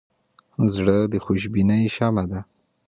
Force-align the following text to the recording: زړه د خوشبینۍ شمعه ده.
زړه 0.73 0.97
د 1.11 1.13
خوشبینۍ 1.25 1.83
شمعه 1.95 2.25
ده. 2.31 2.41